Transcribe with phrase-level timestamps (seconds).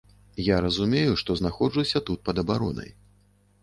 [0.45, 2.95] Я разумею, што знаходжуся тут пад абаронай.